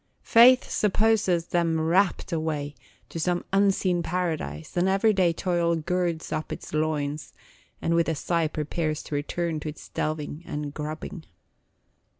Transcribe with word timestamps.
Faith 0.23 0.67
supposes 0.67 1.45
them 1.49 1.79
rapt 1.79 2.31
away 2.31 2.73
to 3.07 3.19
some 3.19 3.45
unseen 3.53 4.01
paradise, 4.01 4.75
and 4.75 4.89
every 4.89 5.13
day 5.13 5.31
toil 5.31 5.75
girds 5.75 6.31
up 6.31 6.51
its 6.51 6.73
loins 6.73 7.33
and 7.83 7.93
with 7.93 8.09
a 8.09 8.15
sigh 8.15 8.47
prepares 8.47 9.03
to 9.03 9.13
return 9.13 9.59
to 9.59 9.69
its 9.69 9.89
delving 9.89 10.41
and 10.43 10.73
grubbing. 10.73 11.25